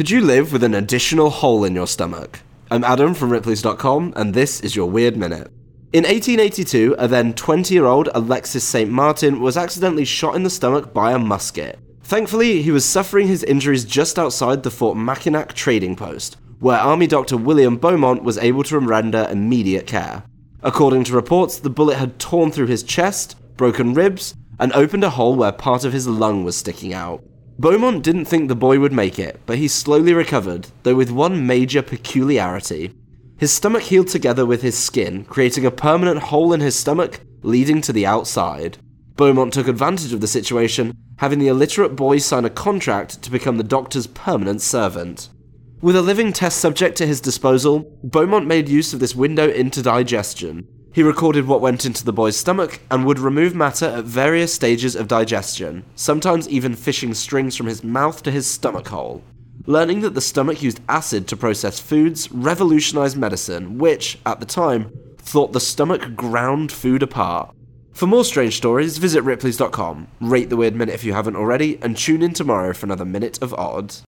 [0.00, 2.40] Could you live with an additional hole in your stomach?
[2.70, 5.52] I'm Adam from Ripley's.com, and this is your Weird Minute.
[5.92, 8.90] In 1882, a then 20 year old Alexis St.
[8.90, 11.78] Martin was accidentally shot in the stomach by a musket.
[12.02, 17.06] Thankfully, he was suffering his injuries just outside the Fort Mackinac trading post, where Army
[17.06, 20.22] Doctor William Beaumont was able to render immediate care.
[20.62, 25.10] According to reports, the bullet had torn through his chest, broken ribs, and opened a
[25.10, 27.22] hole where part of his lung was sticking out.
[27.60, 31.46] Beaumont didn't think the boy would make it, but he slowly recovered, though with one
[31.46, 32.94] major peculiarity.
[33.36, 37.82] His stomach healed together with his skin, creating a permanent hole in his stomach leading
[37.82, 38.78] to the outside.
[39.16, 43.58] Beaumont took advantage of the situation, having the illiterate boy sign a contract to become
[43.58, 45.28] the doctor's permanent servant.
[45.82, 49.82] With a living test subject to his disposal, Beaumont made use of this window into
[49.82, 50.66] digestion.
[50.92, 54.96] He recorded what went into the boy's stomach and would remove matter at various stages
[54.96, 59.22] of digestion, sometimes even fishing strings from his mouth to his stomach hole.
[59.66, 64.90] Learning that the stomach used acid to process foods revolutionized medicine, which, at the time,
[65.18, 67.54] thought the stomach ground food apart.
[67.92, 71.96] For more strange stories, visit ripley's.com, rate the Weird Minute if you haven't already, and
[71.96, 73.94] tune in tomorrow for another Minute of Odd.